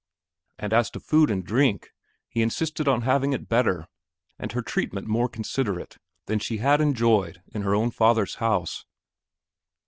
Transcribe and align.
And 0.57 0.73
as 0.73 0.89
to 0.89 0.99
food 0.99 1.29
and 1.29 1.45
drink, 1.45 1.91
he 2.27 2.41
insisted 2.41 2.87
on 2.87 3.03
having 3.03 3.33
it 3.33 3.47
better, 3.47 3.87
and 4.39 4.51
her 4.53 4.63
treatment 4.63 5.05
more 5.05 5.29
considerate 5.29 5.99
than 6.25 6.39
she 6.39 6.57
had 6.57 6.81
enjoyed 6.81 7.43
in 7.53 7.61
her 7.61 7.75
own 7.75 7.91
father's 7.91 8.37
house. 8.41 8.83